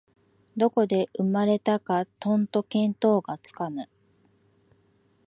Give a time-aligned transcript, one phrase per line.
[0.57, 3.87] どこで生まれたかとんと見当がつかぬ